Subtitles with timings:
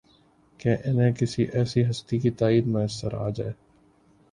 [0.59, 3.51] کہ انہیں کسی ایسی ہستی کی تائید میسر آ جائے